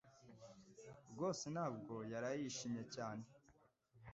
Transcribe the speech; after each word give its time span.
rwose 1.11 1.45
ntabwo 1.55 1.95
yaraye 2.11 2.37
yishimye 2.43 2.83
cyane. 2.95 3.23